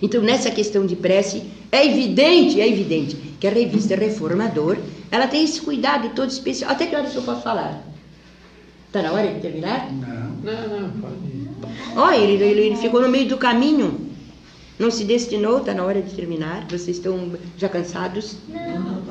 [0.00, 4.76] Então, nessa questão de prece, é evidente, é evidente que a revista Reformador,
[5.10, 6.70] ela tem esse cuidado todo especial.
[6.70, 7.82] Até que horas eu posso falar?
[8.86, 9.90] Está na hora de terminar?
[9.92, 11.24] Não, não, não pode.
[11.96, 14.03] Olha, ele, ele, ele ficou no meio do caminho.
[14.78, 16.66] Não se destinou, está na hora de terminar.
[16.68, 18.36] Vocês estão já cansados?
[18.48, 19.04] Não.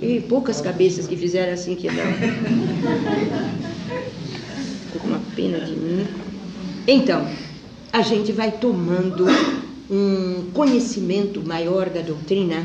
[0.00, 2.04] E poucas cabeças que fizeram assim que não.
[4.86, 6.06] Estou com uma pena de mim.
[6.86, 7.28] Então,
[7.92, 9.26] a gente vai tomando
[9.90, 12.64] um conhecimento maior da doutrina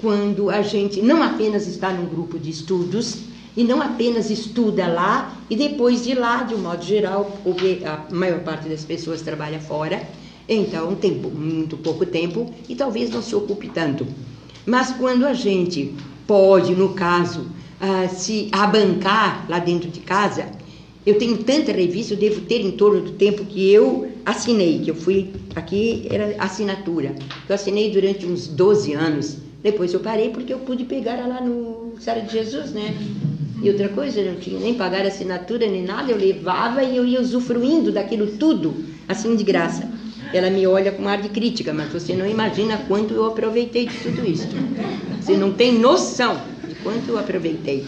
[0.00, 3.18] quando a gente não apenas está num grupo de estudos
[3.56, 8.12] e não apenas estuda lá e depois de lá, de um modo geral, porque a
[8.12, 10.02] maior parte das pessoas trabalha fora
[10.54, 14.06] então, tem muito pouco tempo e talvez não se ocupe tanto.
[14.66, 15.94] Mas quando a gente
[16.26, 20.46] pode, no caso, uh, se abancar lá dentro de casa,
[21.04, 24.90] eu tenho tanta revista, eu devo ter em torno do tempo que eu assinei, que
[24.90, 27.14] eu fui, aqui era assinatura,
[27.48, 29.38] eu assinei durante uns 12 anos.
[29.62, 32.96] Depois eu parei porque eu pude pegar lá no Sara de Jesus, né?
[33.62, 37.06] E outra coisa, eu não tinha nem pagar assinatura nem nada, eu levava e eu
[37.06, 38.74] ia usufruindo daquilo tudo,
[39.08, 39.88] assim de graça
[40.32, 43.96] ela me olha com ar de crítica, mas você não imagina quanto eu aproveitei de
[43.98, 44.48] tudo isso.
[45.20, 47.86] Você não tem noção de quanto eu aproveitei.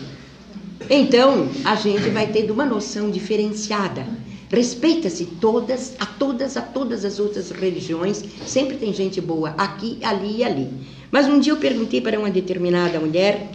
[0.88, 4.06] Então, a gente vai tendo uma noção diferenciada.
[4.50, 8.22] Respeita-se todas, a todas, a todas as outras religiões.
[8.46, 10.68] Sempre tem gente boa aqui, ali e ali.
[11.10, 13.50] Mas um dia eu perguntei para uma determinada mulher: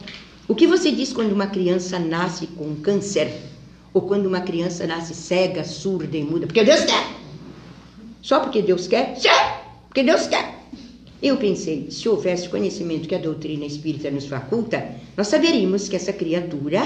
[0.47, 3.31] o que você diz quando uma criança nasce com câncer?
[3.93, 6.47] Ou quando uma criança nasce cega, surda e muda?
[6.47, 7.18] Porque Deus quer!
[8.21, 9.15] Só porque Deus quer?
[9.17, 9.29] Sim,
[9.87, 10.57] porque Deus quer.
[11.21, 16.13] Eu pensei, se houvesse conhecimento que a doutrina espírita nos faculta, nós saberíamos que essa
[16.13, 16.81] criatura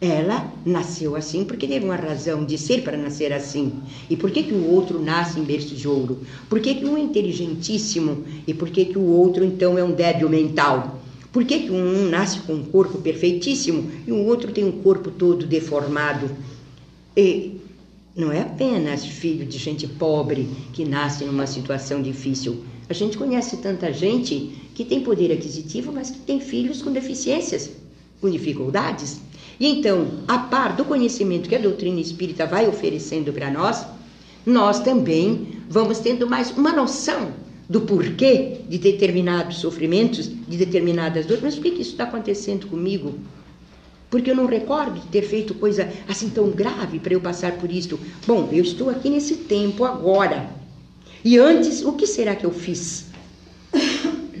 [0.00, 3.72] Ela nasceu assim porque teve uma razão de ser para nascer assim.
[4.10, 6.20] E por que, que o outro nasce em berço de ouro?
[6.48, 9.92] Por que, que um é inteligentíssimo e por que, que o outro então é um
[9.92, 11.00] débil mental?
[11.32, 15.10] Por que, que um nasce com um corpo perfeitíssimo e o outro tem um corpo
[15.10, 16.30] todo deformado?
[17.16, 17.60] E
[18.16, 22.64] não é apenas filho de gente pobre que nasce numa situação difícil.
[22.88, 27.70] A gente conhece tanta gente que tem poder aquisitivo, mas que tem filhos com deficiências,
[28.20, 29.20] com dificuldades.
[29.58, 33.84] E então, a par do conhecimento que a doutrina espírita vai oferecendo para nós,
[34.46, 37.32] nós também vamos tendo mais uma noção
[37.68, 41.42] do porquê de determinados sofrimentos, de determinadas dores.
[41.42, 43.18] Mas por que, isso está acontecendo comigo?
[44.14, 47.68] Porque eu não recordo de ter feito coisa assim tão grave para eu passar por
[47.68, 47.98] isso.
[48.24, 50.50] Bom, eu estou aqui nesse tempo agora.
[51.24, 53.06] E antes, o que será que eu fiz?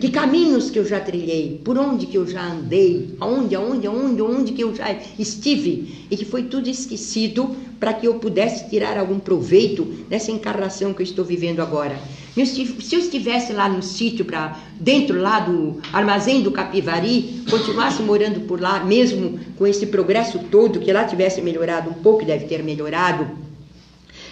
[0.00, 4.20] Que caminhos que eu já trilhei, por onde que eu já andei, aonde, aonde, aonde,
[4.20, 8.96] aonde que eu já estive, e que foi tudo esquecido para que eu pudesse tirar
[8.96, 11.98] algum proveito dessa encarnação que eu estou vivendo agora.
[12.34, 18.40] Se eu estivesse lá no sítio, para dentro lá do armazém do Capivari, continuasse morando
[18.40, 22.60] por lá, mesmo com esse progresso todo, que lá tivesse melhorado um pouco, deve ter
[22.60, 23.38] melhorado.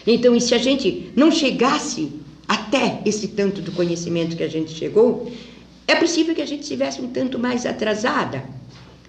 [0.05, 2.11] Então, e se a gente não chegasse
[2.49, 5.31] até esse tanto do conhecimento que a gente chegou,
[5.87, 8.43] é possível que a gente estivesse um tanto mais atrasada,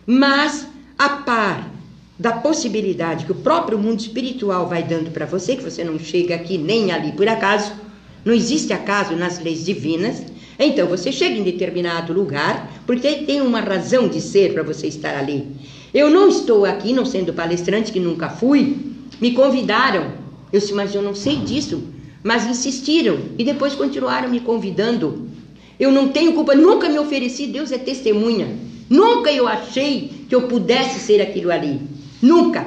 [0.05, 0.67] mas
[0.99, 1.71] a par
[2.19, 6.35] da possibilidade que o próprio mundo espiritual vai dando para você, que você não chega
[6.35, 7.73] aqui nem ali por acaso,
[8.25, 10.23] não existe acaso nas leis divinas.
[10.57, 15.17] Então você chega em determinado lugar porque tem uma razão de ser para você estar
[15.17, 15.47] ali.
[15.93, 18.77] Eu não estou aqui, não sendo palestrante que nunca fui,
[19.19, 20.11] me convidaram.
[20.51, 21.83] Eu disse, mas eu não sei disso.
[22.23, 25.27] Mas insistiram e depois continuaram me convidando.
[25.79, 28.47] Eu não tenho culpa, nunca me ofereci, Deus é testemunha.
[28.89, 31.81] Nunca eu achei que eu pudesse ser aquilo ali.
[32.21, 32.65] Nunca.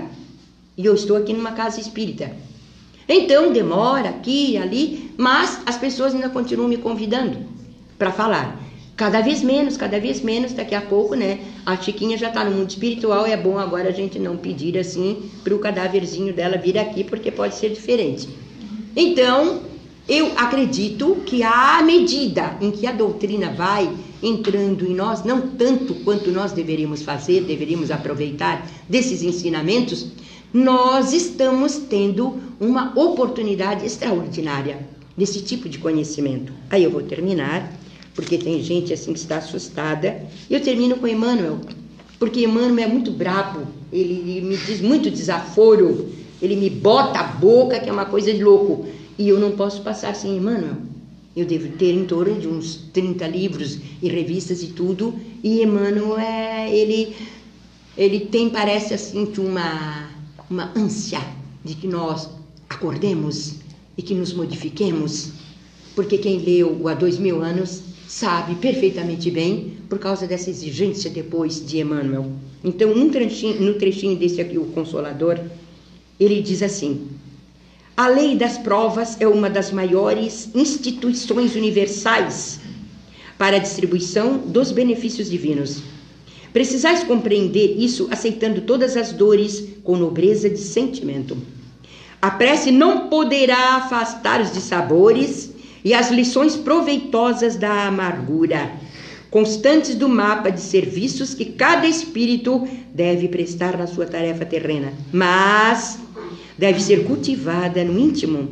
[0.77, 2.31] E eu estou aqui numa casa espírita.
[3.09, 7.39] Então demora aqui e ali, mas as pessoas ainda continuam me convidando
[7.99, 8.61] para falar.
[8.97, 11.41] Cada vez menos, cada vez menos, daqui a pouco, né?
[11.67, 15.31] A Chiquinha já está no mundo espiritual, é bom agora a gente não pedir assim
[15.45, 18.27] para o cadáverzinho dela vir aqui, porque pode ser diferente.
[18.97, 19.61] Então,
[20.09, 23.91] eu acredito que à medida em que a doutrina vai
[24.23, 30.07] entrando em nós, não tanto quanto nós deveríamos fazer, deveríamos aproveitar desses ensinamentos,
[30.57, 34.79] nós estamos tendo uma oportunidade extraordinária
[35.15, 36.51] desse tipo de conhecimento.
[36.71, 37.79] Aí eu vou terminar,
[38.15, 40.23] porque tem gente assim que está assustada.
[40.49, 41.61] Eu termino com Emmanuel,
[42.19, 46.09] porque Emmanuel é muito brabo, ele me diz muito desaforo,
[46.41, 48.87] ele me bota a boca, que é uma coisa de louco.
[49.19, 50.77] E eu não posso passar sem Emmanuel.
[51.37, 55.15] Eu devo ter em torno de uns 30 livros e revistas e tudo.
[55.45, 57.15] E Emmanuel, é, ele,
[57.95, 60.06] ele tem, parece assim, uma,
[60.51, 61.21] uma ânsia
[61.65, 62.29] de que nós
[62.69, 63.55] acordemos
[63.97, 65.31] e que nos modifiquemos.
[65.95, 71.65] Porque quem leu há dois mil anos sabe perfeitamente bem por causa dessa exigência depois
[71.65, 72.31] de Emmanuel.
[72.63, 75.41] Então, num trechinho, no trechinho desse aqui, o Consolador,
[76.19, 77.09] ele diz assim:
[77.97, 82.61] a lei das provas é uma das maiores instituições universais
[83.39, 85.83] para a distribuição dos benefícios divinos.
[86.57, 91.37] Precisais compreender isso aceitando todas as dores com nobreza de sentimento.
[92.23, 95.51] A prece não poderá afastar os dissabores
[95.85, 98.73] e as lições proveitosas da amargura,
[99.31, 104.95] constantes do mapa de serviços que cada espírito deve prestar na sua tarefa terrena.
[105.13, 105.99] Mas
[106.57, 108.49] deve ser cultivada no íntimo,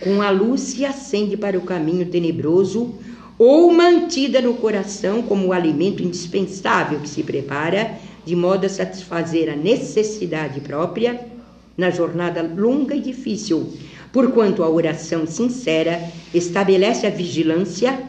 [0.00, 2.92] com a luz que acende para o caminho tenebroso,
[3.38, 9.50] ou mantida no coração como o alimento indispensável que se prepara de modo a satisfazer
[9.50, 11.26] a necessidade própria
[11.76, 13.74] na jornada longa e difícil,
[14.12, 18.02] porquanto a oração sincera estabelece a vigilância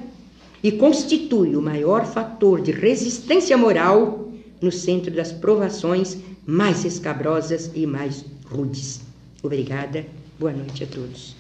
[0.64, 7.86] e constitui o maior fator de resistência moral no centro das provações mais escabrosas e
[7.86, 9.02] mais rudes.
[9.44, 10.06] Obrigada.
[10.40, 11.36] Boa noite a todos.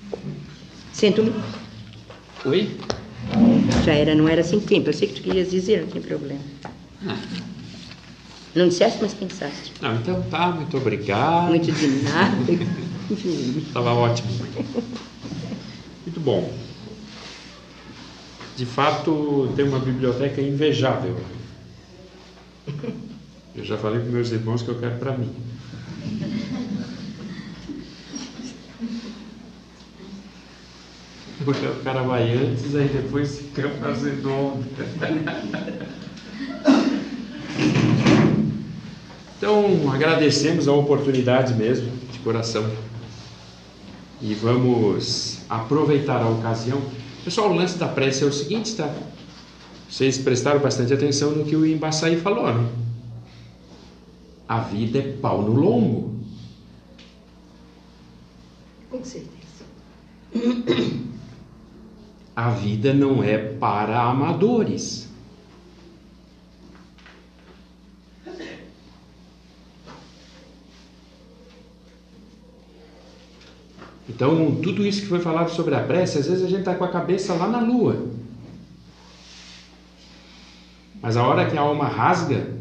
[0.91, 1.34] Sento-me.
[2.45, 2.70] Oi?
[3.86, 4.89] Já era, não era sem tempo.
[4.89, 6.41] Eu sei que tu querias dizer, não tem problema.
[7.07, 7.17] Ah.
[8.55, 9.73] Não disseste, mas pensaste.
[9.82, 11.49] Não, então tá, muito obrigado.
[11.49, 12.36] Muito de nada.
[13.67, 14.30] Estava ótimo.
[16.05, 16.51] Muito bom.
[18.55, 21.15] De fato, tem uma biblioteca invejável.
[23.55, 25.30] Eu já falei para meus irmãos que eu quero para mim.
[31.48, 34.66] Porque o cara vai antes, aí depois fica fazendo onda.
[39.38, 42.70] Então Então, agradecemos a oportunidade mesmo, de coração.
[44.22, 46.82] E vamos aproveitar a ocasião.
[47.24, 48.93] Pessoal, o lance da prece é o seguinte, tá?
[49.89, 52.70] Vocês prestaram bastante atenção no que o Embaçaí falou, né?
[54.50, 56.20] A vida é pau no lombo.
[58.91, 59.38] Com certeza.
[62.38, 65.10] A vida não é para amadores.
[74.08, 76.84] Então, tudo isso que foi falado sobre a prece, às vezes a gente está com
[76.84, 78.06] a cabeça lá na lua.
[81.02, 82.54] Mas a hora que a alma rasga,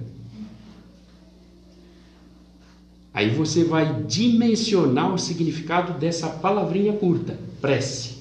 [3.12, 8.15] aí você vai dimensionar o significado dessa palavrinha curta, prece.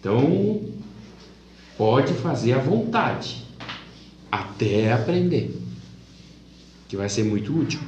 [0.00, 0.60] Então,
[1.76, 3.44] pode fazer à vontade,
[4.30, 5.60] até aprender,
[6.88, 7.80] que vai ser muito útil.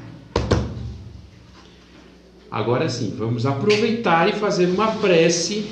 [2.51, 5.71] Agora sim, vamos aproveitar e fazer uma prece,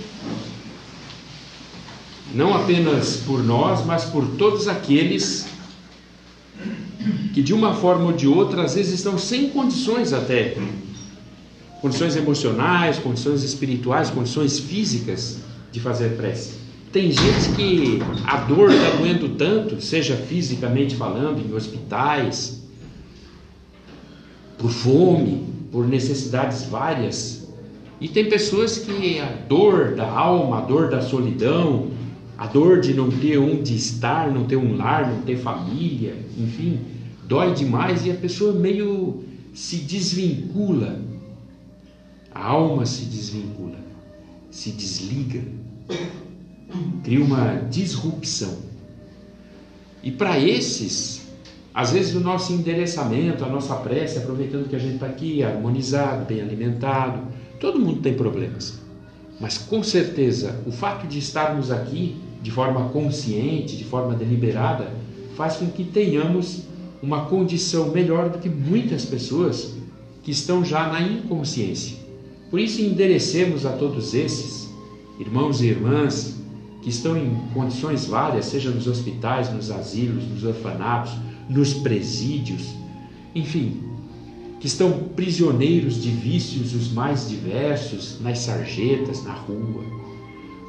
[2.33, 5.49] não apenas por nós, mas por todos aqueles
[7.35, 10.57] que de uma forma ou de outra às vezes estão sem condições até
[11.81, 15.39] condições emocionais, condições espirituais, condições físicas
[15.71, 16.59] de fazer prece.
[16.93, 22.63] Tem gente que a dor está doendo tanto, seja fisicamente falando, em hospitais,
[24.57, 27.47] por fome, por necessidades várias.
[28.01, 31.91] E tem pessoas que a dor da alma, a dor da solidão,
[32.39, 36.81] a dor de não ter onde estar, não ter um lar, não ter família, enfim,
[37.27, 41.01] dói demais e a pessoa meio se desvincula.
[42.33, 43.77] A alma se desvincula,
[44.51, 45.43] se desliga,
[47.03, 48.59] cria uma disrupção.
[50.03, 51.29] E para esses,
[51.75, 56.25] às vezes o nosso endereçamento, a nossa prece, aproveitando que a gente está aqui harmonizado,
[56.25, 57.23] bem alimentado,
[57.61, 58.81] todo mundo tem problemas.
[59.41, 64.93] Mas com certeza o fato de estarmos aqui de forma consciente, de forma deliberada,
[65.37, 66.63] faz com que tenhamos
[67.03, 69.75] uma condição melhor do que muitas pessoas
[70.23, 71.97] que estão já na inconsciência.
[72.51, 74.58] Por isso enderecemos a todos esses
[75.19, 76.37] irmãos e irmãs
[76.83, 81.13] que estão em condições várias, seja nos hospitais, nos asilos, nos orfanatos,
[81.49, 82.75] nos presídios,
[83.35, 83.83] enfim,
[84.61, 89.85] que estão prisioneiros de vícios os mais diversos, nas sarjetas, na rua,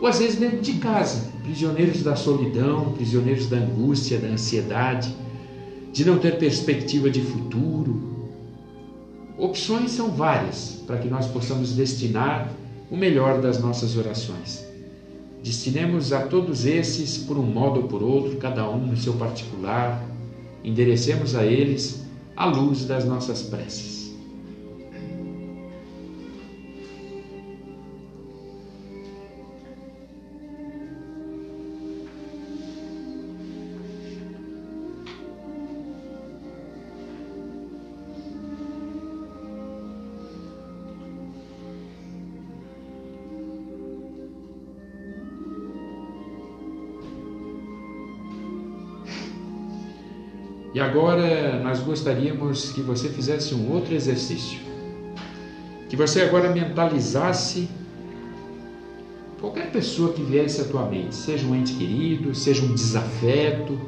[0.02, 5.14] ou às vezes dentro de casa, prisioneiros da solidão, prisioneiros da angústia, da ansiedade,
[5.92, 8.30] de não ter perspectiva de futuro.
[9.38, 12.52] Opções são várias para que nós possamos destinar
[12.90, 14.66] o melhor das nossas orações.
[15.44, 20.04] Destinemos a todos esses, por um modo ou por outro, cada um no seu particular,
[20.64, 22.04] enderecemos a eles
[22.36, 23.99] a luz das nossas preces.
[50.90, 54.60] Agora nós gostaríamos que você fizesse um outro exercício.
[55.88, 57.70] Que você agora mentalizasse
[59.40, 63.80] qualquer pessoa que viesse à tua mente, seja um ente querido, seja um desafeto,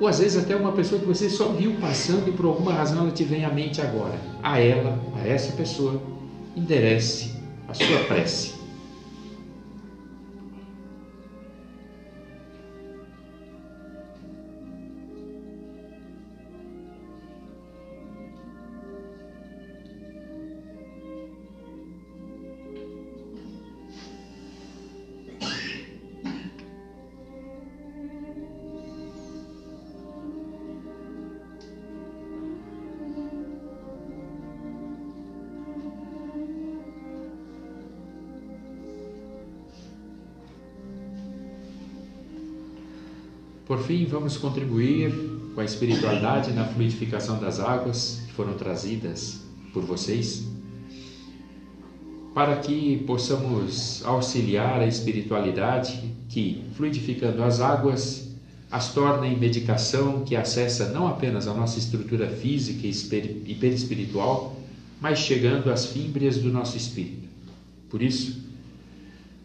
[0.00, 3.02] ou às vezes até uma pessoa que você só viu passando e por alguma razão
[3.02, 4.18] ela te vem à mente agora.
[4.42, 6.00] A ela, a essa pessoa,
[6.56, 7.36] enderece
[7.68, 8.61] a sua prece.
[43.72, 45.10] Por fim, vamos contribuir
[45.54, 49.40] com a espiritualidade na fluidificação das águas que foram trazidas
[49.72, 50.46] por vocês,
[52.34, 58.36] para que possamos auxiliar a espiritualidade que, fluidificando as águas,
[58.70, 64.54] as torna em medicação que acessa não apenas a nossa estrutura física e perispiritual,
[65.00, 67.26] mas chegando às fímbrias do nosso espírito.
[67.88, 68.38] Por isso,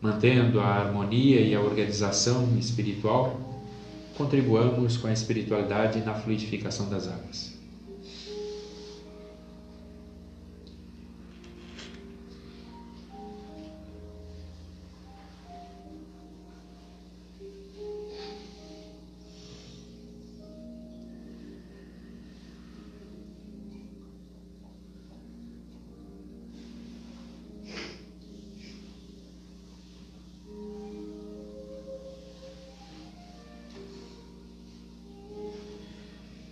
[0.01, 3.46] mantendo a harmonia e a organização espiritual,
[4.17, 7.56] contribuamos com a espiritualidade na fluidificação das águas.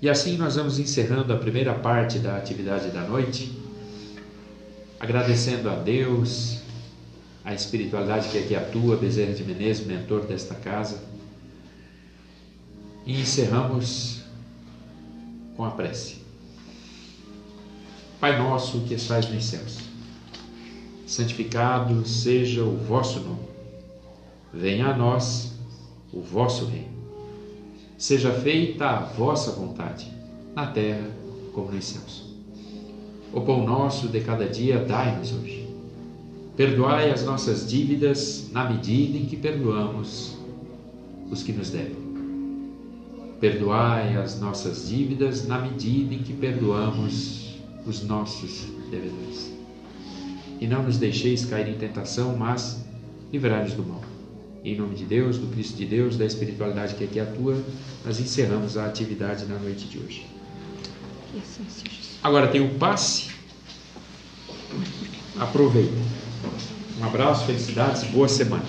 [0.02, 3.58] E assim nós vamos encerrando a primeira parte da atividade da noite,
[5.00, 6.60] agradecendo a Deus,
[7.44, 11.02] a espiritualidade que aqui atua, Bezerra de Menezes, mentor desta casa.
[13.06, 14.22] E encerramos
[15.56, 16.18] com a prece.
[18.20, 19.78] Pai nosso que estás nos céus,
[21.06, 23.46] santificado seja o vosso nome.
[24.52, 25.54] Venha a nós
[26.12, 26.95] o vosso reino.
[27.98, 30.12] Seja feita a vossa vontade,
[30.54, 31.10] na terra
[31.54, 32.26] como nos céus.
[33.34, 35.66] O pão nosso de cada dia dai-nos hoje.
[36.58, 40.38] Perdoai as nossas dívidas na medida em que perdoamos
[41.32, 41.96] os que nos devem.
[43.40, 49.54] Perdoai as nossas dívidas na medida em que perdoamos os nossos devedores.
[50.60, 52.86] E não nos deixeis cair em tentação, mas
[53.32, 54.15] livrai-nos do mal.
[54.66, 57.64] Em nome de Deus, do Cristo de Deus, da espiritualidade que aqui atua,
[58.04, 60.26] nós encerramos a atividade na noite de hoje.
[62.24, 63.30] Agora tem o passe.
[65.38, 65.94] Aproveita.
[67.00, 68.66] Um abraço, felicidades, boa semana.